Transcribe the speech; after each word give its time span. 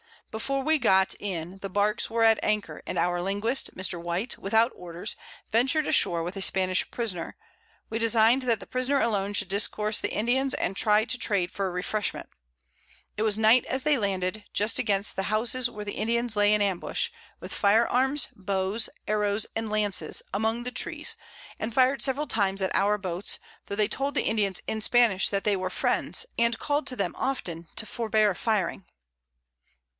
Before 0.31 0.63
we 0.63 0.79
got 0.79 1.13
in, 1.19 1.57
the 1.59 1.69
Barks 1.69 2.09
were 2.09 2.23
at 2.23 2.39
Anchor, 2.41 2.81
and 2.87 2.97
our 2.97 3.21
Linguist, 3.21 3.75
Mr. 3.75 4.01
White, 4.01 4.37
without 4.37 4.71
Orders, 4.73 5.15
ventur'd 5.51 5.85
a 5.85 5.91
shore 5.91 6.23
with 6.23 6.37
a 6.37 6.41
Spanish 6.41 6.89
Prisoner; 6.89 7.35
we 7.89 7.99
design'd 7.99 8.43
that 8.43 8.61
the 8.61 8.65
Prisoner 8.65 8.99
alone 9.01 9.33
should 9.33 9.49
discourse 9.49 9.99
the 9.99 10.11
Indians, 10.13 10.53
and 10.55 10.75
try 10.77 11.03
to 11.05 11.17
trade 11.19 11.51
for 11.51 11.67
a 11.67 11.71
Refreshment: 11.71 12.29
It 13.17 13.23
was 13.23 13.37
Night 13.37 13.65
as 13.65 13.83
they 13.83 13.97
landed, 13.97 14.45
just 14.53 14.79
against 14.79 15.17
the 15.17 15.23
Houses 15.23 15.69
where 15.69 15.85
the 15.85 15.91
Indians 15.91 16.37
lay 16.37 16.53
in 16.53 16.61
Ambush, 16.63 17.09
with 17.41 17.53
Fire 17.53 17.85
Arms, 17.87 18.29
Bows, 18.35 18.89
Arrows, 19.09 19.45
and 19.55 19.69
Lances, 19.69 20.23
among 20.33 20.63
the 20.63 20.71
Trees, 20.71 21.15
and 21.59 21.73
fir'd 21.73 22.01
several 22.01 22.25
Times 22.25 22.61
at 22.61 22.73
our 22.73 22.97
Boats, 22.97 23.37
tho' 23.67 23.75
they 23.75 23.89
told 23.89 24.15
the 24.15 24.23
Indians 24.25 24.61
in 24.65 24.81
Spanish, 24.81 25.27
that 25.29 25.43
they 25.43 25.57
were 25.57 25.69
Friends, 25.69 26.25
and 26.39 26.57
call'd 26.57 26.87
to 26.87 26.95
them 26.95 27.13
often 27.17 27.67
to 27.75 27.85
forbear 27.85 28.33
firing. 28.33 28.85